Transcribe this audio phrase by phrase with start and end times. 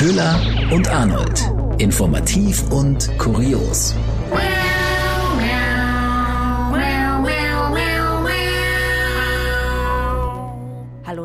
[0.00, 1.42] Köhler und Arnold.
[1.76, 3.94] Informativ und kurios.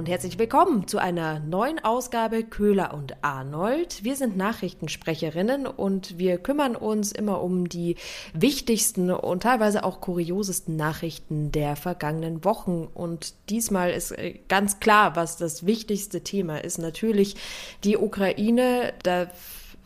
[0.06, 4.04] Und herzlich willkommen zu einer neuen Ausgabe Köhler und Arnold.
[4.04, 7.96] Wir sind Nachrichtensprecherinnen und wir kümmern uns immer um die
[8.32, 12.88] wichtigsten und teilweise auch kuriosesten Nachrichten der vergangenen Wochen.
[12.94, 16.78] Und diesmal ist äh, ganz klar, was das wichtigste Thema ist.
[16.78, 17.36] Natürlich
[17.84, 18.94] die Ukraine.
[19.02, 19.32] Da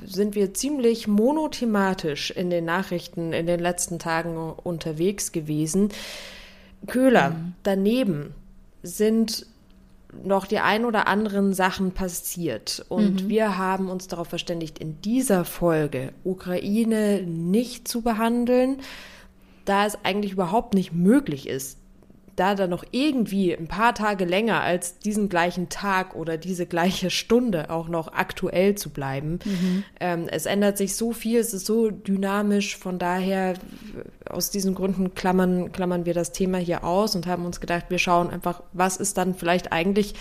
[0.03, 5.93] sind wir ziemlich monothematisch in den Nachrichten in den letzten Tagen unterwegs gewesen.
[6.87, 7.53] Köhler, mhm.
[7.63, 8.33] daneben
[8.83, 9.45] sind
[10.23, 12.85] noch die ein oder anderen Sachen passiert.
[12.89, 13.29] Und mhm.
[13.29, 18.77] wir haben uns darauf verständigt, in dieser Folge Ukraine nicht zu behandeln,
[19.65, 21.78] da es eigentlich überhaupt nicht möglich ist,
[22.39, 27.09] da dann noch irgendwie ein paar Tage länger als diesen gleichen Tag oder diese gleiche
[27.09, 29.39] Stunde auch noch aktuell zu bleiben.
[29.43, 29.83] Mhm.
[29.99, 33.55] Ähm, es ändert sich so viel, es ist so dynamisch, von daher
[34.29, 37.99] aus diesen Gründen klammern, klammern wir das Thema hier aus und haben uns gedacht, wir
[37.99, 40.15] schauen einfach, was ist dann vielleicht eigentlich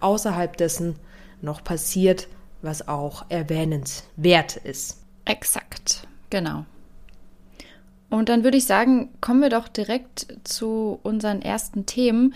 [0.00, 0.96] außerhalb dessen
[1.42, 2.28] noch passiert,
[2.62, 4.98] was auch erwähnenswert ist.
[5.24, 6.64] Exakt, genau.
[8.10, 12.34] Und dann würde ich sagen, kommen wir doch direkt zu unseren ersten Themen.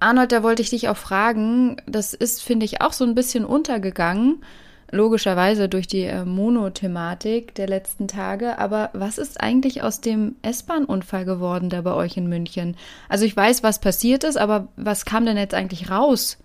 [0.00, 3.44] Arnold, da wollte ich dich auch fragen, das ist, finde ich, auch so ein bisschen
[3.44, 4.42] untergegangen,
[4.90, 8.58] logischerweise durch die äh, Monothematik der letzten Tage.
[8.58, 12.76] Aber was ist eigentlich aus dem S-Bahn-Unfall geworden da bei euch in München?
[13.08, 16.38] Also ich weiß, was passiert ist, aber was kam denn jetzt eigentlich raus?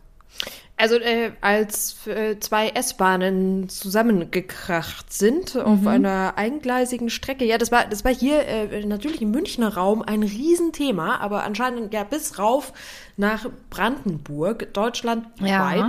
[0.81, 5.61] Also äh, als äh, zwei S-Bahnen zusammengekracht sind mhm.
[5.61, 7.45] auf einer eingleisigen Strecke.
[7.45, 11.93] Ja, das war das war hier äh, natürlich im Münchner Raum ein Riesenthema, aber anscheinend
[11.93, 12.73] ja bis rauf
[13.15, 15.47] nach Brandenburg, deutschlandweit.
[15.47, 15.87] Ja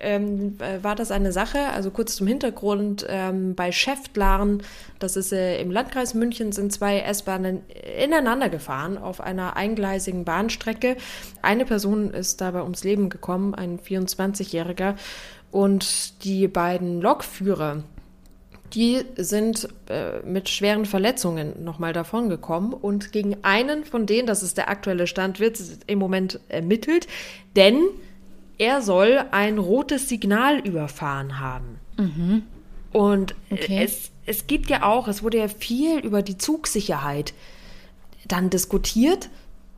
[0.00, 1.58] ähm, äh, war das eine Sache.
[1.72, 4.62] Also kurz zum Hintergrund, ähm, bei Schäftlaren,
[4.98, 7.62] das ist äh, im Landkreis München, sind zwei S-Bahnen
[8.02, 10.96] ineinander gefahren auf einer eingleisigen Bahnstrecke.
[11.42, 14.96] Eine Person ist dabei ums Leben gekommen, ein 24-Jähriger.
[15.50, 17.82] Und die beiden Lokführer,
[18.74, 22.72] die sind äh, mit schweren Verletzungen nochmal davon gekommen.
[22.72, 27.06] Und gegen einen von denen, das ist der aktuelle Stand, wird im Moment ermittelt,
[27.54, 27.76] denn
[28.58, 31.78] er soll ein rotes Signal überfahren haben.
[31.96, 32.42] Mhm.
[32.92, 33.82] Und okay.
[33.82, 37.32] es, es gibt ja auch, es wurde ja viel über die Zugsicherheit
[38.26, 39.30] dann diskutiert.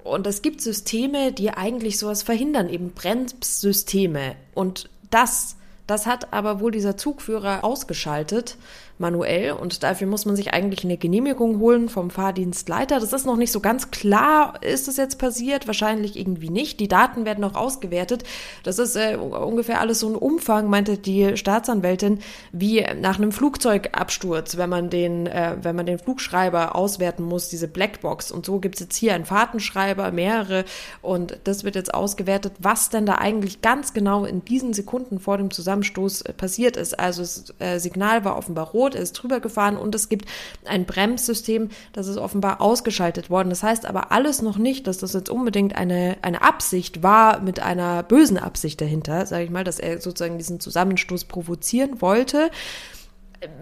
[0.03, 4.37] Und es gibt Systeme, die eigentlich sowas verhindern, eben Bremssysteme.
[4.53, 5.57] Und das,
[5.87, 8.57] das hat aber wohl dieser Zugführer ausgeschaltet
[8.99, 13.01] manuell und dafür muss man sich eigentlich eine Genehmigung holen vom Fahrdienstleiter.
[13.01, 15.67] Das ist noch nicht so ganz klar, ist das jetzt passiert?
[15.67, 16.79] Wahrscheinlich irgendwie nicht.
[16.79, 18.23] Die Daten werden noch ausgewertet.
[18.63, 22.21] Das ist äh, ungefähr alles so ein Umfang, meinte die Staatsanwältin,
[22.53, 27.67] wie nach einem Flugzeugabsturz, wenn man den, äh, wenn man den Flugschreiber auswerten muss, diese
[27.67, 28.31] Blackbox.
[28.31, 30.65] Und so gibt es jetzt hier einen Fahrtenschreiber, mehrere
[31.03, 35.37] und das wird jetzt ausgewertet, was denn da eigentlich ganz genau in diesen Sekunden vor
[35.37, 36.99] dem Zusammenstoß äh, passiert ist.
[36.99, 40.29] Also das äh, Signal war offenbar rot rot, er ist drüber gefahren und es gibt
[40.65, 43.51] ein Bremssystem, das ist offenbar ausgeschaltet worden.
[43.51, 47.61] Das heißt aber alles noch nicht, dass das jetzt unbedingt eine, eine Absicht war mit
[47.61, 52.51] einer bösen Absicht dahinter, sage ich mal, dass er sozusagen diesen Zusammenstoß provozieren wollte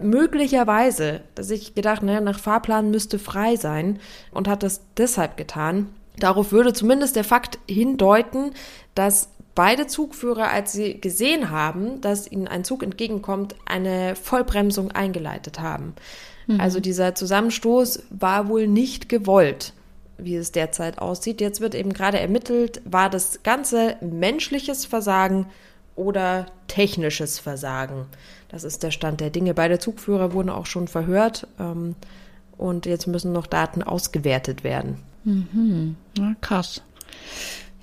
[0.01, 3.99] möglicherweise, dass ich gedacht, naja, nach Fahrplan müsste frei sein
[4.31, 5.89] und hat das deshalb getan.
[6.17, 8.51] Darauf würde zumindest der Fakt hindeuten,
[8.95, 15.59] dass beide Zugführer, als sie gesehen haben, dass ihnen ein Zug entgegenkommt, eine Vollbremsung eingeleitet
[15.59, 15.93] haben.
[16.47, 16.59] Mhm.
[16.59, 19.73] Also dieser Zusammenstoß war wohl nicht gewollt,
[20.17, 21.41] wie es derzeit aussieht.
[21.41, 25.47] Jetzt wird eben gerade ermittelt, war das ganze menschliches Versagen
[25.95, 28.05] oder technisches Versagen.
[28.49, 29.53] Das ist der Stand der Dinge.
[29.53, 31.95] Beide Zugführer wurden auch schon verhört ähm,
[32.57, 34.97] und jetzt müssen noch Daten ausgewertet werden.
[35.23, 35.95] Mhm.
[36.17, 36.81] Ja, krass.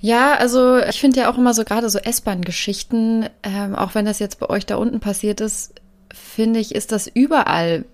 [0.00, 4.18] Ja, also ich finde ja auch immer so gerade so S-Bahn-Geschichten, ähm, auch wenn das
[4.18, 5.74] jetzt bei euch da unten passiert ist,
[6.12, 7.84] finde ich, ist das überall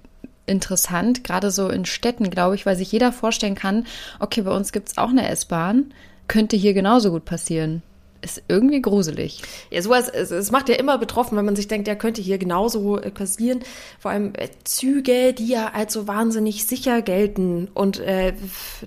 [0.46, 3.86] interessant, gerade so in Städten, glaube ich, weil sich jeder vorstellen kann,
[4.20, 5.92] okay, bei uns gibt's auch eine S-Bahn,
[6.28, 7.82] könnte hier genauso gut passieren.
[8.22, 9.42] Ist irgendwie gruselig.
[9.70, 12.38] Ja, sowas, es, es macht ja immer betroffen, wenn man sich denkt, der könnte hier
[12.38, 13.60] genauso äh, passieren.
[13.98, 18.32] Vor allem äh, Züge, die ja als so wahnsinnig sicher gelten und äh,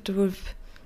[0.04, 0.34] du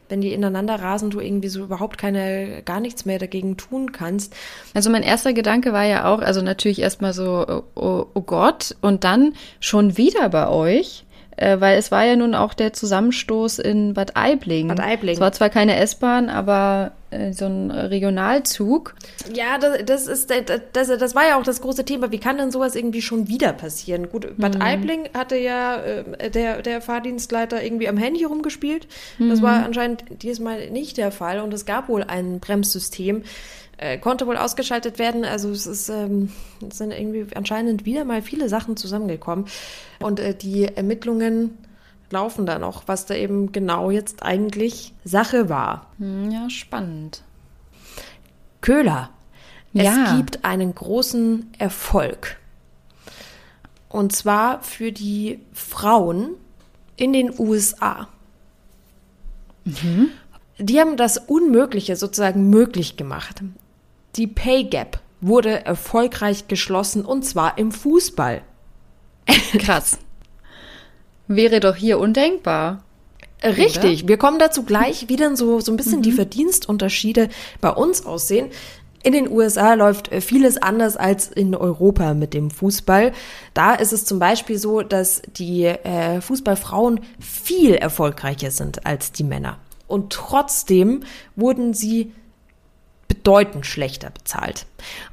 [0.10, 4.36] wenn die ineinander rasen, du irgendwie so überhaupt keine, gar nichts mehr dagegen tun kannst.
[4.74, 9.04] Also mein erster Gedanke war ja auch, also natürlich erstmal so, oh, oh Gott, und
[9.04, 11.06] dann schon wieder bei euch.
[11.36, 14.68] Äh, weil es war ja nun auch der Zusammenstoß in Bad Aibling.
[14.68, 15.16] Bad Aibling.
[15.16, 18.96] Es war zwar keine S-Bahn, aber äh, so ein Regionalzug.
[19.34, 20.32] Ja, das, das ist
[20.74, 22.12] das, das war ja auch das große Thema.
[22.12, 24.10] Wie kann denn sowas irgendwie schon wieder passieren?
[24.10, 28.88] Gut, Bad Aibling hatte ja äh, der, der Fahrdienstleiter irgendwie am Handy rumgespielt.
[29.20, 33.24] Das war anscheinend diesmal nicht der Fall und es gab wohl ein Bremssystem.
[33.84, 35.26] Äh, konnte wohl ausgeschaltet werden.
[35.26, 36.32] Also es ist ähm,
[36.70, 39.46] es sind irgendwie anscheinend wieder mal viele Sachen zusammengekommen.
[40.00, 41.58] Und äh, die Ermittlungen
[42.10, 45.88] laufen da noch, was da eben genau jetzt eigentlich Sache war.
[45.98, 47.24] Hm, ja, spannend.
[48.62, 49.10] Köhler.
[49.74, 50.16] Es Ja.
[50.16, 52.38] gibt einen großen Erfolg.
[53.90, 56.36] Und zwar für die Frauen
[56.96, 58.08] in den USA.
[60.58, 63.42] Die haben das Unmögliche sozusagen möglich gemacht.
[64.16, 68.42] Die Pay Gap wurde erfolgreich geschlossen und zwar im Fußball.
[69.58, 69.98] Krass.
[71.28, 72.84] Wäre doch hier undenkbar.
[73.44, 77.30] Richtig, wir kommen dazu gleich, wie denn so, so ein bisschen die Verdienstunterschiede
[77.60, 78.50] bei uns aussehen.
[79.04, 83.12] In den USA läuft äh, vieles anders als in Europa mit dem Fußball.
[83.54, 89.26] Da ist es zum Beispiel so, dass die äh, Fußballfrauen viel erfolgreicher sind als die
[89.26, 89.60] Männer.
[89.88, 91.02] Und trotzdem
[91.36, 92.14] wurden sie
[93.14, 94.66] bedeutend schlechter bezahlt.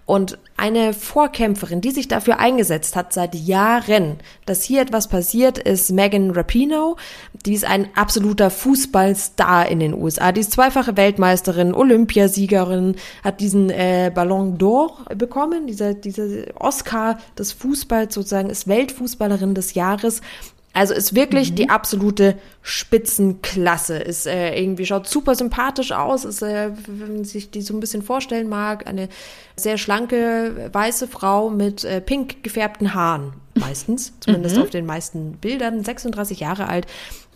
[0.06, 4.16] Und eine Vorkämpferin, die sich dafür eingesetzt hat seit Jahren,
[4.46, 6.96] dass hier etwas passiert, ist Megan Rapinoe.
[7.44, 10.32] Die ist ein absoluter Fußballstar in den USA.
[10.32, 17.52] Die ist zweifache Weltmeisterin, Olympiasiegerin, hat diesen äh, Ballon d'Or bekommen, dieser, dieser Oscar des
[17.52, 20.22] Fußballs sozusagen, ist Weltfußballerin des Jahres.
[20.72, 23.98] Also ist wirklich die absolute Spitzenklasse.
[23.98, 26.24] Ist äh, irgendwie schaut super sympathisch aus.
[26.24, 29.08] Ist, äh, wenn man sich die so ein bisschen vorstellen mag, eine
[29.56, 35.82] sehr schlanke weiße Frau mit äh, pink gefärbten Haaren meistens, zumindest auf den meisten Bildern.
[35.82, 36.86] 36 Jahre alt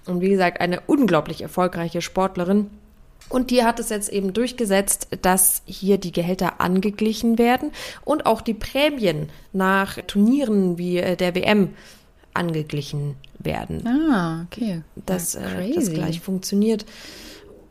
[0.07, 2.71] und wie gesagt eine unglaublich erfolgreiche Sportlerin.
[3.31, 7.73] Und die hat es jetzt eben durchgesetzt, dass hier die Gehälter angeglichen werden
[8.05, 11.71] und auch die Prämien nach Turnieren wie äh, der WM
[12.35, 14.83] angeglichen werden Ah, okay.
[15.07, 16.85] dass äh, das gleich funktioniert.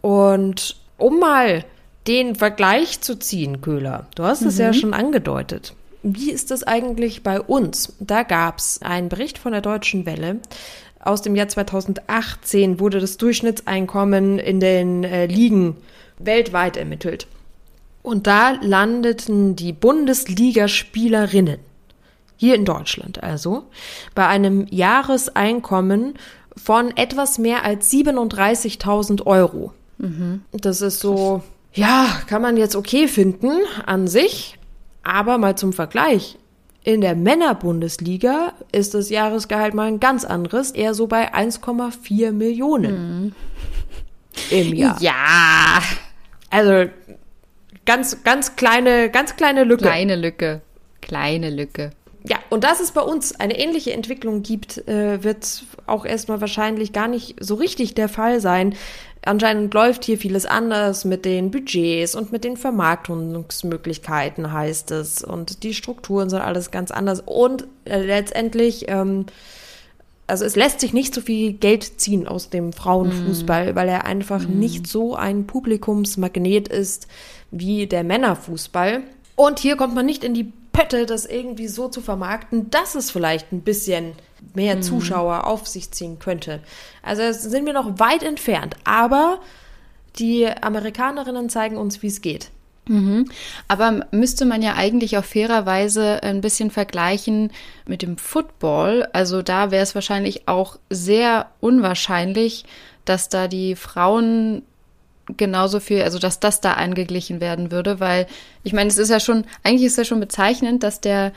[0.02, 1.66] Und um mal
[2.08, 5.74] den Vergleich zu ziehen, Köhler, du hast es ja schon angedeutet.
[6.04, 7.94] Wie ist das eigentlich bei uns?
[8.00, 10.40] Da gab es einen Bericht von der Deutschen Welle.
[11.00, 15.78] Aus dem Jahr 2018 wurde das Durchschnittseinkommen in den äh, Ligen
[16.20, 17.28] weltweit ermittelt.
[18.02, 21.60] Und da landeten die Bundesligaspielerinnen
[22.38, 23.64] hier in Deutschland also,
[24.16, 26.16] bei einem Jahreseinkommen
[26.56, 29.74] von etwas mehr als 37.000 Euro.
[30.52, 31.42] Das ist so,
[31.74, 33.52] ja, kann man jetzt okay finden
[33.86, 34.58] an sich,
[35.04, 36.38] aber mal zum Vergleich.
[36.84, 43.34] In der Männerbundesliga ist das Jahresgehalt mal ein ganz anderes, eher so bei 1,4 Millionen
[44.50, 45.02] im Jahr.
[45.02, 45.82] Ja,
[46.50, 46.90] Also
[47.86, 49.86] ganz, ganz kleine, ganz kleine Lücke.
[49.86, 50.62] kleine Lücke.
[51.02, 51.92] Kleine Lücke.
[52.26, 56.94] Ja, und dass es bei uns eine ähnliche Entwicklung gibt, äh, wird auch erstmal wahrscheinlich
[56.94, 58.76] gar nicht so richtig der Fall sein.
[59.26, 65.24] Anscheinend läuft hier vieles anders mit den Budgets und mit den Vermarktungsmöglichkeiten, heißt es.
[65.24, 67.22] Und die Strukturen sind alles ganz anders.
[67.26, 69.26] Und äh, letztendlich, ähm,
[70.28, 74.46] also es lässt sich nicht so viel Geld ziehen aus dem Frauenfußball, weil er einfach
[74.48, 77.08] nicht so ein Publikumsmagnet ist
[77.52, 79.04] wie der Männerfußball.
[79.36, 83.12] Und hier kommt man nicht in die Pötte, das irgendwie so zu vermarkten, dass es
[83.12, 84.14] vielleicht ein bisschen
[84.54, 86.60] mehr Zuschauer auf sich ziehen könnte.
[87.02, 89.40] Also sind wir noch weit entfernt, aber
[90.18, 92.50] die Amerikanerinnen zeigen uns, wie es geht.
[93.70, 97.52] Aber müsste man ja eigentlich auch fairerweise ein bisschen vergleichen
[97.88, 99.08] mit dem Football.
[99.14, 102.66] Also da wäre es wahrscheinlich auch sehr unwahrscheinlich,
[103.06, 104.64] dass da die Frauen
[105.38, 108.28] genauso viel, also dass das da angeglichen werden würde, weil
[108.64, 111.32] ich meine, es ist ja schon, eigentlich ist ja schon bezeichnend, dass der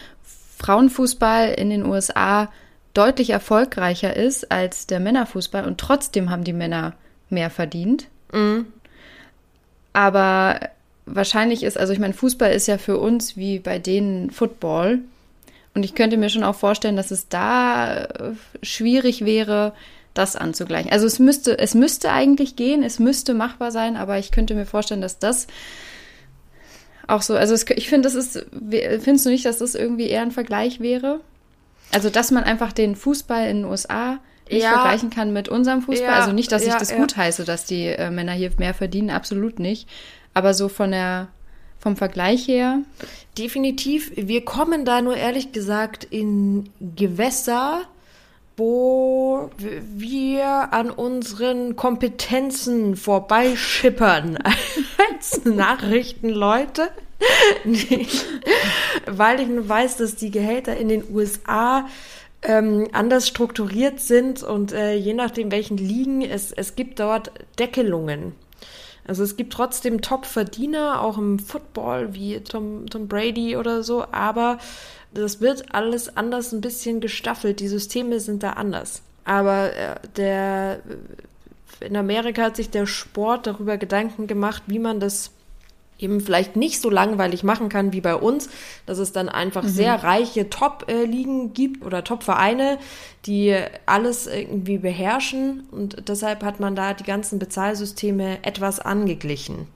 [0.58, 2.48] Frauenfußball in den USA
[2.94, 6.94] deutlich erfolgreicher ist als der Männerfußball und trotzdem haben die Männer
[7.28, 8.08] mehr verdient.
[9.92, 10.60] Aber
[11.06, 15.00] wahrscheinlich ist, also ich meine, Fußball ist ja für uns wie bei denen Football.
[15.74, 19.72] Und ich könnte mir schon auch vorstellen, dass es da äh, schwierig wäre,
[20.18, 20.90] das anzugleichen.
[20.90, 24.66] Also es müsste, es müsste eigentlich gehen, es müsste machbar sein, aber ich könnte mir
[24.66, 25.46] vorstellen, dass das
[27.06, 28.46] auch so, also es, ich finde, das ist,
[29.00, 31.20] findest du nicht, dass das irgendwie eher ein Vergleich wäre?
[31.92, 34.18] Also, dass man einfach den Fußball in den USA
[34.50, 34.72] nicht Ja.
[34.72, 36.08] vergleichen kann mit unserem Fußball.
[36.08, 36.96] Ja, also nicht, dass ich ja, das ja.
[36.96, 39.88] gut heiße, dass die äh, Männer hier mehr verdienen, absolut nicht.
[40.34, 41.28] Aber so von der,
[41.78, 42.80] vom Vergleich her,
[43.38, 44.12] Definitiv.
[44.16, 47.82] Wir kommen da nur ehrlich gesagt in Gewässer,
[48.56, 54.38] wo wir an unseren Kompetenzen vorbeischippern
[55.10, 56.88] als Nachrichtenleute.
[59.06, 61.86] Weil ich nur weiß, dass die Gehälter in den USA
[62.42, 68.34] ähm, anders strukturiert sind und äh, je nachdem welchen liegen, es, es gibt dort Deckelungen.
[69.06, 74.58] Also es gibt trotzdem Top-Verdiener, auch im Football wie Tom, Tom Brady oder so, aber
[75.12, 77.60] das wird alles anders ein bisschen gestaffelt.
[77.60, 79.02] Die Systeme sind da anders.
[79.24, 80.80] Aber äh, der
[81.80, 85.30] in Amerika hat sich der Sport darüber Gedanken gemacht, wie man das
[85.98, 88.50] eben vielleicht nicht so langweilig machen kann wie bei uns,
[88.84, 89.68] dass es dann einfach mhm.
[89.68, 92.78] sehr reiche Top-Ligen gibt oder Top-Vereine,
[93.24, 99.68] die alles irgendwie beherrschen und deshalb hat man da die ganzen Bezahlsysteme etwas angeglichen.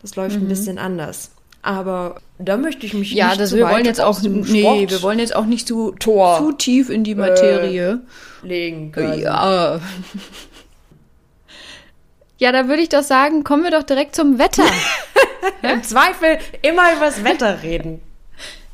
[0.00, 0.46] Das läuft mhm.
[0.46, 1.30] ein bisschen anders.
[1.62, 5.02] Aber da möchte ich mich ja, nicht das zu wir wollen jetzt auch nee, wir
[5.02, 8.00] wollen jetzt auch nicht zu Tor zu tief in die Materie
[8.42, 9.20] äh, legen können.
[9.20, 9.80] Ja.
[12.38, 14.64] Ja, da würde ich doch sagen, kommen wir doch direkt zum Wetter.
[15.62, 18.00] Im Zweifel immer übers Wetter reden.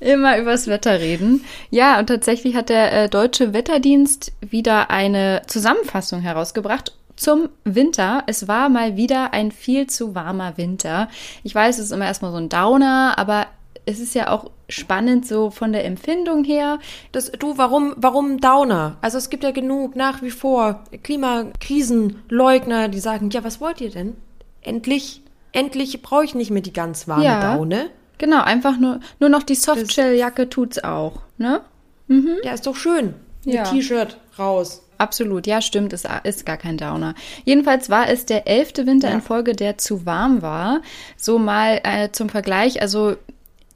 [0.00, 1.44] Immer übers Wetter reden.
[1.68, 8.24] Ja, und tatsächlich hat der äh, Deutsche Wetterdienst wieder eine Zusammenfassung herausgebracht zum Winter.
[8.26, 11.08] Es war mal wieder ein viel zu warmer Winter.
[11.42, 13.46] Ich weiß, es ist immer erstmal so ein Downer, aber
[13.86, 16.78] es ist ja auch spannend so von der Empfindung her.
[17.12, 18.96] Das, du, warum, warum Downer?
[19.00, 23.90] Also es gibt ja genug nach wie vor Klimakrisenleugner, die sagen, ja, was wollt ihr
[23.90, 24.16] denn?
[24.60, 25.22] Endlich
[25.52, 27.90] endlich brauche ich nicht mehr die ganz warme ja, Daune.
[28.18, 31.62] Genau, einfach nur, nur noch die Softshelljacke tut's auch, ne?
[32.08, 32.36] Mhm.
[32.42, 33.14] Ja, ist doch schön.
[33.44, 33.64] Ja.
[33.64, 34.82] T-Shirt raus.
[34.98, 37.14] Absolut, ja, stimmt, es ist gar kein Downer.
[37.44, 39.14] Jedenfalls war es der elfte Winter ja.
[39.14, 40.82] in Folge, der zu warm war.
[41.16, 43.16] So mal äh, zum Vergleich, also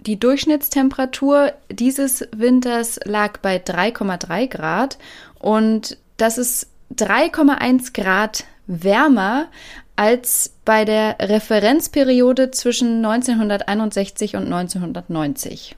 [0.00, 4.98] die Durchschnittstemperatur dieses Winters lag bei 3,3 Grad
[5.38, 9.46] und das ist 3,1 Grad wärmer
[9.94, 15.76] als bei der Referenzperiode zwischen 1961 und 1990.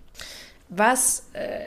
[0.71, 1.67] Was, äh,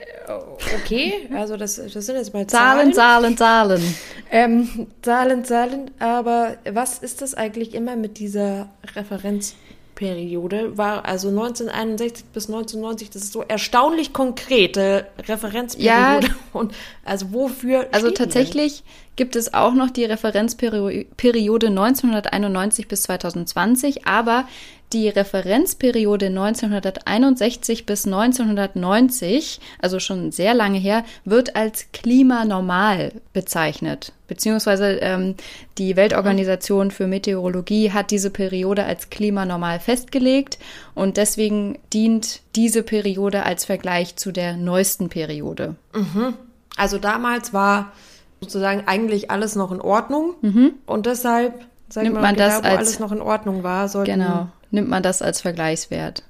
[0.76, 2.92] okay, also das, das sind jetzt mal Zahlen.
[2.92, 3.94] Zahlen, Zahlen, Zahlen.
[4.30, 9.68] Ähm, Zahlen, Zahlen, aber was ist das eigentlich immer mit dieser Referenzperiode?
[9.98, 13.10] Periode war also 1961 bis 1990.
[13.10, 16.28] Das ist so erstaunlich konkrete Referenzperiode.
[16.28, 16.72] Ja, und
[17.04, 17.88] also wofür?
[17.90, 18.84] Also tatsächlich
[19.16, 24.46] gibt es auch noch die Referenzperiode 1991 bis 2020, aber
[24.92, 34.12] die Referenzperiode 1961 bis 1990, also schon sehr lange her, wird als klimanormal bezeichnet.
[34.26, 35.34] Beziehungsweise ähm,
[35.76, 40.58] die Weltorganisation für Meteorologie hat diese Periode als klimanormal festgelegt
[40.94, 45.76] und deswegen dient diese Periode als Vergleich zu der neuesten Periode.
[45.94, 46.34] Mhm.
[46.76, 47.92] Also damals war
[48.40, 50.72] sozusagen eigentlich alles noch in Ordnung mhm.
[50.86, 54.48] und deshalb Sag nimmt man das da, als alles noch in Ordnung war, sollten, genau
[54.70, 56.22] nimmt man das als Vergleichswert.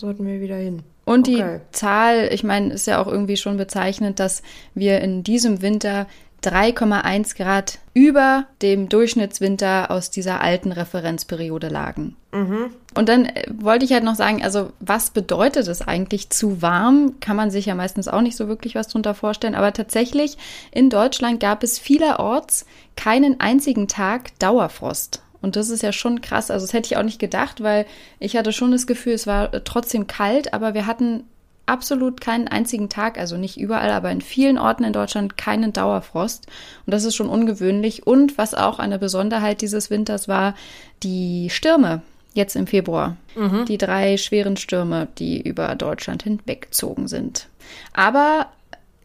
[0.00, 0.82] Sollten wir wieder hin.
[1.04, 1.60] Und okay.
[1.72, 4.42] die Zahl, ich meine, ist ja auch irgendwie schon bezeichnend, dass
[4.74, 6.06] wir in diesem Winter
[6.42, 12.16] 3,1 Grad über dem Durchschnittswinter aus dieser alten Referenzperiode lagen.
[12.32, 12.70] Mhm.
[12.94, 17.16] Und dann äh, wollte ich halt noch sagen, also was bedeutet es eigentlich zu warm?
[17.20, 19.54] Kann man sich ja meistens auch nicht so wirklich was drunter vorstellen.
[19.54, 20.38] Aber tatsächlich
[20.70, 22.64] in Deutschland gab es vielerorts
[22.96, 25.22] keinen einzigen Tag Dauerfrost.
[25.42, 26.50] Und das ist ja schon krass.
[26.50, 27.86] Also das hätte ich auch nicht gedacht, weil
[28.18, 31.24] ich hatte schon das Gefühl, es war trotzdem kalt, aber wir hatten
[31.66, 36.46] absolut keinen einzigen Tag, also nicht überall, aber in vielen Orten in Deutschland keinen Dauerfrost.
[36.84, 38.06] Und das ist schon ungewöhnlich.
[38.06, 40.54] Und was auch eine Besonderheit dieses Winters war,
[41.02, 42.02] die Stürme
[42.34, 43.16] jetzt im Februar.
[43.36, 43.64] Mhm.
[43.66, 47.48] Die drei schweren Stürme, die über Deutschland hinweggezogen sind.
[47.92, 48.46] Aber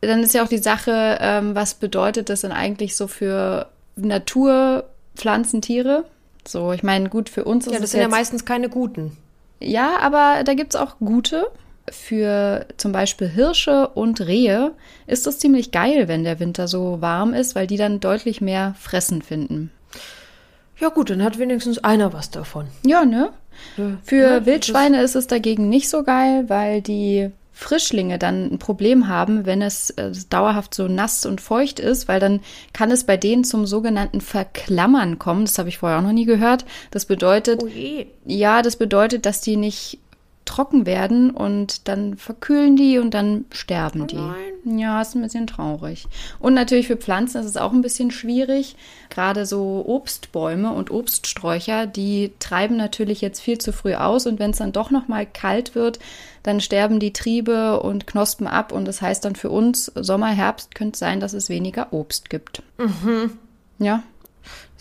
[0.02, 4.86] dann ist ja auch die Sache, ähm, was bedeutet das denn eigentlich so für Natur,
[5.16, 6.06] Pflanzen, Tiere?
[6.48, 9.18] So, ich meine, gut, für uns ist Ja, das sind ja meistens keine guten.
[9.60, 11.48] Ja, aber da gibt es auch gute.
[11.92, 14.72] Für zum Beispiel Hirsche und Rehe
[15.06, 18.76] ist es ziemlich geil, wenn der Winter so warm ist, weil die dann deutlich mehr
[18.80, 19.72] Fressen finden.
[20.80, 22.68] Ja gut, dann hat wenigstens einer was davon.
[22.84, 23.30] Ja, ne?
[23.78, 28.60] Ja, Für ja, Wildschweine ist es dagegen nicht so geil, weil die Frischlinge dann ein
[28.60, 32.42] Problem haben, wenn es äh, dauerhaft so nass und feucht ist, weil dann
[32.74, 35.46] kann es bei denen zum sogenannten Verklammern kommen.
[35.46, 36.66] Das habe ich vorher auch noch nie gehört.
[36.92, 37.70] Das bedeutet, oh
[38.26, 40.00] ja, das bedeutet, dass die nicht
[40.46, 44.80] trocken werden und dann verkühlen die und dann sterben Oh die.
[44.80, 46.08] Ja, ist ein bisschen traurig.
[46.40, 48.76] Und natürlich für Pflanzen ist es auch ein bisschen schwierig.
[49.10, 54.52] Gerade so Obstbäume und Obststräucher, die treiben natürlich jetzt viel zu früh aus und wenn
[54.52, 56.00] es dann doch noch mal kalt wird,
[56.44, 60.76] dann sterben die Triebe und Knospen ab und das heißt dann für uns Sommer, Herbst
[60.76, 62.62] könnte es sein, dass es weniger Obst gibt.
[63.80, 64.04] Ja,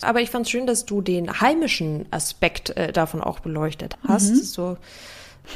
[0.01, 4.35] Aber ich fand es schön, dass du den heimischen Aspekt äh, davon auch beleuchtet hast.
[4.53, 4.77] So,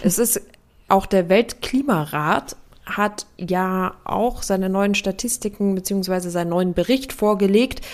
[0.04, 0.42] es ist
[0.88, 2.56] auch der Weltklimarat
[2.86, 7.86] hat ja auch seine neuen Statistiken beziehungsweise seinen neuen Bericht vorgelegt.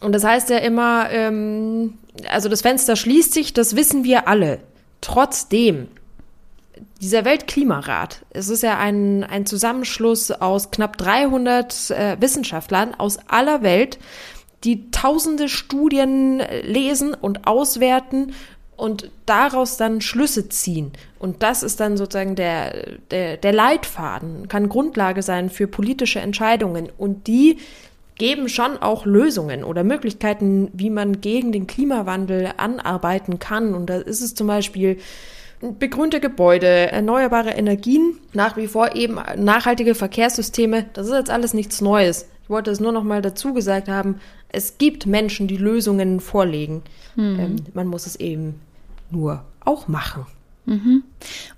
[0.00, 1.98] Und das heißt ja immer, ähm,
[2.30, 4.60] also das Fenster schließt sich, das wissen wir alle.
[5.00, 5.88] Trotzdem,
[7.00, 13.62] dieser Weltklimarat, es ist ja ein, ein Zusammenschluss aus knapp 300 äh, Wissenschaftlern aus aller
[13.62, 13.98] Welt,
[14.64, 18.32] die tausende Studien äh, lesen und auswerten
[18.78, 20.92] und daraus dann Schlüsse ziehen.
[21.18, 26.88] Und das ist dann sozusagen der, der, der Leitfaden, kann Grundlage sein für politische Entscheidungen.
[26.96, 27.58] Und die
[28.18, 33.74] geben schon auch Lösungen oder Möglichkeiten, wie man gegen den Klimawandel anarbeiten kann.
[33.74, 34.98] Und da ist es zum Beispiel
[35.80, 40.86] begrünte Gebäude, erneuerbare Energien, nach wie vor eben nachhaltige Verkehrssysteme.
[40.92, 42.28] Das ist jetzt alles nichts Neues.
[42.44, 44.20] Ich wollte es nur noch mal dazu gesagt haben.
[44.50, 46.82] Es gibt Menschen, die Lösungen vorlegen.
[47.18, 48.60] Ähm, man muss es eben
[49.10, 50.26] nur auch machen.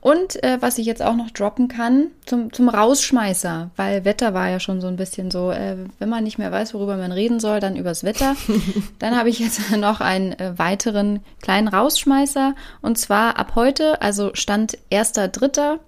[0.00, 4.48] Und äh, was ich jetzt auch noch droppen kann, zum, zum Rausschmeißer, weil Wetter war
[4.48, 7.40] ja schon so ein bisschen so, äh, wenn man nicht mehr weiß, worüber man reden
[7.40, 8.36] soll, dann übers Wetter.
[9.00, 12.54] dann habe ich jetzt noch einen äh, weiteren kleinen Rausschmeißer.
[12.82, 15.78] Und zwar ab heute, also Stand 1.3.,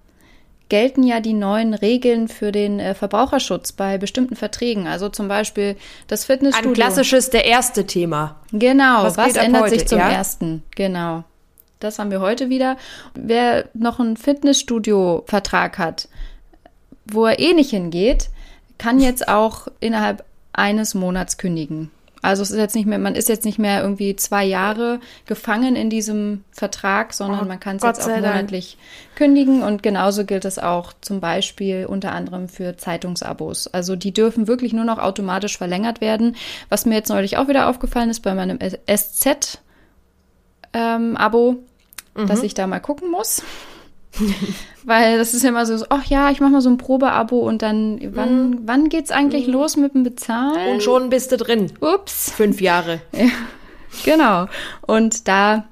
[0.68, 4.88] gelten ja die neuen Regeln für den äh, Verbraucherschutz bei bestimmten Verträgen.
[4.88, 5.76] Also zum Beispiel
[6.08, 6.70] das Fitnessstudio.
[6.70, 8.40] Ein klassisches, der erste Thema.
[8.52, 10.10] Genau, Was was, ändert heute, sich zum ja?
[10.10, 10.62] ersten?
[10.74, 11.24] Genau.
[11.82, 12.76] Das haben wir heute wieder.
[13.14, 16.08] Wer noch einen Fitnessstudio-Vertrag hat,
[17.06, 18.30] wo er eh nicht hingeht,
[18.78, 21.90] kann jetzt auch innerhalb eines Monats kündigen.
[22.24, 25.74] Also es ist jetzt nicht mehr, man ist jetzt nicht mehr irgendwie zwei Jahre gefangen
[25.74, 28.36] in diesem Vertrag, sondern Oh, man kann es jetzt auch sei Dank.
[28.36, 28.78] monatlich
[29.16, 33.66] kündigen und genauso gilt es auch zum Beispiel unter anderem für Zeitungsabos.
[33.66, 36.36] Also die dürfen wirklich nur noch automatisch verlängert werden.
[36.68, 39.58] Was mir jetzt neulich auch wieder aufgefallen ist bei meinem SZ
[40.74, 41.16] ähm,
[42.14, 43.42] Abo, dass ich da mal gucken muss.
[44.84, 47.62] Weil das ist ja immer so, ach ja, ich mache mal so ein Probeabo und
[47.62, 50.74] dann, wann, wann geht's eigentlich los mit dem Bezahlen?
[50.74, 51.72] Und schon bist du drin.
[51.80, 52.30] Ups.
[52.30, 53.00] Fünf Jahre.
[54.04, 54.46] Genau.
[54.80, 55.66] Und da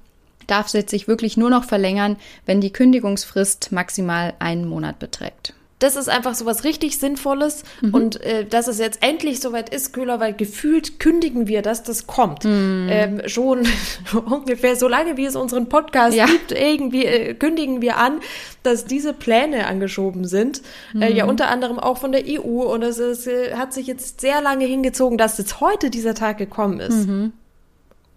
[0.46, 5.54] darf es jetzt sich wirklich nur noch verlängern, wenn die Kündigungsfrist maximal einen Monat beträgt.
[5.80, 7.64] Das ist einfach so was richtig Sinnvolles.
[7.92, 12.06] Und äh, dass es jetzt endlich soweit ist, Köhler, weil gefühlt kündigen wir, dass das
[12.06, 12.44] kommt.
[12.44, 13.66] Ähm, schon
[14.26, 16.26] ungefähr so lange, wie es unseren Podcast Ja.
[16.26, 18.20] gibt, irgendwie äh, kündigen wir an,
[18.62, 20.62] dass diese Pläne angeschoben sind.
[20.98, 22.62] Äh, ja, unter anderem auch von der EU.
[22.72, 26.38] Und es ist, äh, hat sich jetzt sehr lange hingezogen, dass jetzt heute dieser Tag
[26.38, 27.08] gekommen ist.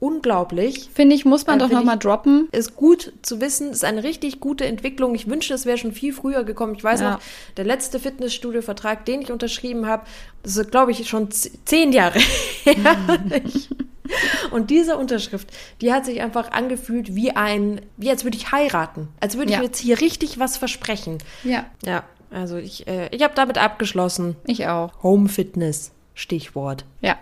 [0.03, 0.89] Unglaublich.
[0.93, 2.49] Finde ich, muss man Äh, doch nochmal ich- droppen.
[2.51, 5.15] Ist gut zu wissen, ist eine richtig gute Entwicklung.
[5.15, 6.75] Ich wünschte, es wäre schon viel früher gekommen.
[6.75, 7.11] Ich weiß Ja.
[7.13, 7.19] noch,
[7.55, 10.03] der letzte Fitnessstudio-Vertrag, den ich unterschrieben habe,
[10.43, 12.19] das ist, glaube ich, schon zehn Jahre
[12.65, 12.97] her.
[13.45, 13.69] Ich-
[14.51, 15.47] Und diese Unterschrift,
[15.79, 19.07] die hat sich einfach angefühlt wie ein, wie als würde ich heiraten.
[19.21, 19.59] Als würde ich Ja.
[19.59, 21.19] mir jetzt hier richtig was versprechen.
[21.45, 24.35] Ja, Ja, also ich, äh, ich habe damit abgeschlossen.
[24.45, 25.01] ich auch.
[25.01, 26.83] Home Fitness, Stichwort.
[27.01, 27.17] Ja.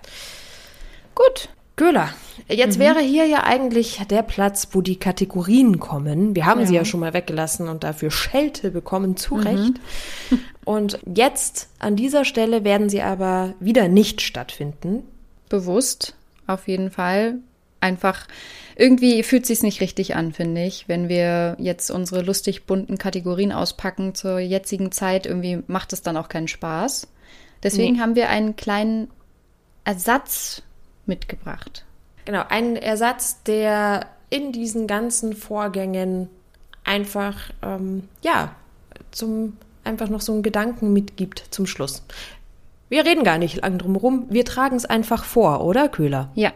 [1.14, 1.50] Gut.
[1.82, 2.10] Köhler,
[2.48, 6.36] jetzt wäre hier ja eigentlich der Platz, wo die Kategorien kommen.
[6.36, 9.74] Wir haben sie ja schon mal weggelassen und dafür Schelte bekommen, zu Recht.
[10.64, 15.02] Und jetzt an dieser Stelle werden sie aber wieder nicht stattfinden.
[15.50, 16.16] Bewusst,
[16.46, 17.40] auf jeden Fall.
[17.80, 18.28] Einfach,
[18.76, 23.52] irgendwie fühlt sich's nicht richtig an, finde ich, wenn wir jetzt unsere lustig bunten Kategorien
[23.52, 25.26] auspacken zur jetzigen Zeit.
[25.26, 27.08] Irgendwie macht es dann auch keinen Spaß.
[27.64, 29.08] Deswegen haben wir einen kleinen
[29.84, 30.62] Ersatz
[31.06, 31.86] mitgebracht.
[32.26, 36.30] Genau, ein Ersatz, der in diesen ganzen Vorgängen
[36.84, 38.56] einfach, ähm, ja,
[39.12, 42.04] zum, einfach noch so einen Gedanken mitgibt zum Schluss.
[42.90, 46.30] Wir reden gar nicht lang drum rum, wir tragen es einfach vor, oder, Köhler?
[46.36, 46.52] Ja,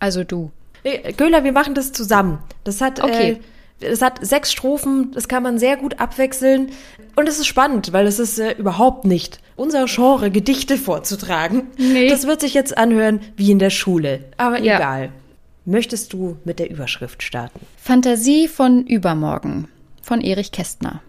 [0.00, 0.50] also du.
[0.82, 2.38] Nee, Göhler, wir machen das zusammen.
[2.64, 3.32] Das hat, Okay.
[3.32, 3.40] äh,
[3.80, 6.70] das hat sechs Strophen, das kann man sehr gut abwechseln.
[7.16, 11.68] Und es ist spannend, weil es ist äh, überhaupt nicht unser Genre, Gedichte vorzutragen.
[11.76, 12.08] Nee.
[12.08, 14.24] Das wird sich jetzt anhören wie in der Schule.
[14.36, 14.76] Aber Ja.
[14.76, 15.12] egal.
[15.66, 17.60] Möchtest du mit der Überschrift starten?
[17.76, 19.68] Fantasie von übermorgen
[20.02, 21.00] von Erich Kästner.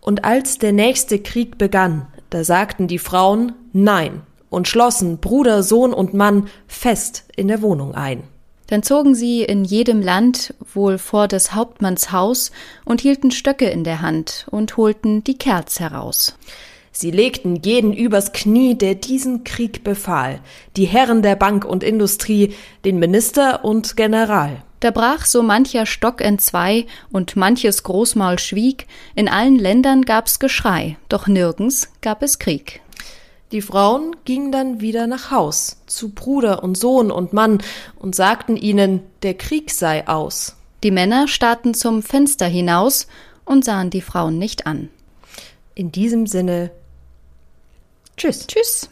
[0.00, 5.92] Und als der nächste Krieg begann, da sagten die Frauen Nein und schlossen Bruder, Sohn
[5.92, 8.22] und Mann fest in der Wohnung ein.
[8.68, 12.52] Dann zogen sie in jedem Land wohl vor des Hauptmanns Haus
[12.84, 16.36] und hielten Stöcke in der Hand und holten die Kerz heraus.
[16.92, 20.40] Sie legten jeden übers Knie, der diesen Krieg befahl,
[20.76, 22.54] die Herren der Bank und Industrie,
[22.84, 24.62] den Minister und General.
[24.80, 30.96] Da brach so mancher Stock entzwei und manches Großmaul schwieg, in allen Ländern gab's Geschrei,
[31.08, 32.80] doch nirgends gab es Krieg.
[33.50, 37.62] Die Frauen gingen dann wieder nach Haus, zu Bruder und Sohn und Mann,
[37.96, 40.56] und sagten ihnen, der Krieg sei aus.
[40.82, 43.06] Die Männer starrten zum Fenster hinaus
[43.44, 44.90] und sahen die Frauen nicht an.
[45.74, 46.70] In diesem Sinne,
[48.16, 48.46] tschüss.
[48.46, 48.90] Tschüss.